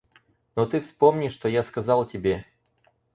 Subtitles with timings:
[0.55, 2.47] Но ты вспомни, что я сказал тебе.